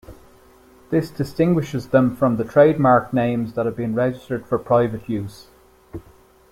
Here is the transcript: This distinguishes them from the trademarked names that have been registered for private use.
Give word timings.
This 0.89 1.11
distinguishes 1.11 1.89
them 1.89 2.15
from 2.15 2.37
the 2.37 2.43
trademarked 2.43 3.13
names 3.13 3.53
that 3.53 3.67
have 3.67 3.75
been 3.75 3.93
registered 3.93 4.47
for 4.47 4.57
private 4.57 5.07
use. 5.07 5.49